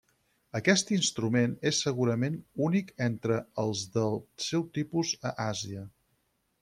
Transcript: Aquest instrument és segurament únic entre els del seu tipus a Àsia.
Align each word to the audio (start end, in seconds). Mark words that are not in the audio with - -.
Aquest 0.59 0.87
instrument 0.95 1.51
és 1.71 1.81
segurament 1.87 2.39
únic 2.69 2.91
entre 3.09 3.37
els 3.65 3.85
del 3.99 4.19
seu 4.47 4.65
tipus 4.79 5.13
a 5.33 5.35
Àsia. 5.49 5.85